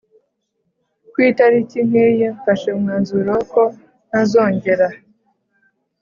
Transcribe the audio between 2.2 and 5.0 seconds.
mfashe umwanzuro ko ntazongera